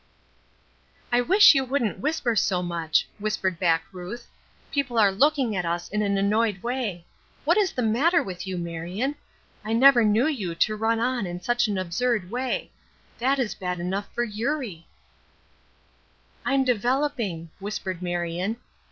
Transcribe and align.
"I 1.11 1.21
wish 1.21 1.53
you 1.53 1.63
wouldn't 1.63 1.99
whisper 1.99 2.35
so 2.35 2.63
much," 2.63 3.07
whispered 3.19 3.59
back 3.59 3.83
Ruth. 3.91 4.27
"People 4.71 4.97
are 4.97 5.11
looking 5.11 5.55
at 5.55 5.63
us 5.63 5.87
in 5.89 6.01
an 6.01 6.17
annoyed 6.17 6.63
way. 6.63 7.05
What 7.45 7.55
is 7.59 7.71
the 7.71 7.83
matter 7.83 8.23
with 8.23 8.47
you, 8.47 8.57
Marion? 8.57 9.13
I 9.63 9.73
never 9.73 10.03
knew 10.03 10.25
you 10.25 10.55
to 10.55 10.75
run 10.75 10.99
on 10.99 11.27
in 11.27 11.39
such 11.39 11.67
an 11.67 11.77
absurd 11.77 12.31
way. 12.31 12.71
That 13.19 13.37
is 13.37 13.53
bad 13.53 13.79
enough 13.79 14.11
for 14.15 14.23
Eurie!" 14.23 14.87
"I'm 16.47 16.63
developing," 16.63 17.51
whispered 17.59 18.01
Marion. 18.01 18.57